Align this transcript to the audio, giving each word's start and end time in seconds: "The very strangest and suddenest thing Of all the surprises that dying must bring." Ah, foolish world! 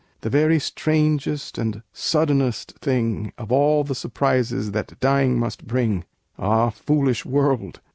"The 0.21 0.31
very 0.31 0.57
strangest 0.57 1.59
and 1.59 1.83
suddenest 1.93 2.73
thing 2.79 3.33
Of 3.37 3.51
all 3.51 3.83
the 3.83 3.93
surprises 3.93 4.71
that 4.71 4.99
dying 4.99 5.37
must 5.37 5.67
bring." 5.67 6.05
Ah, 6.39 6.71
foolish 6.71 7.23
world! 7.23 7.81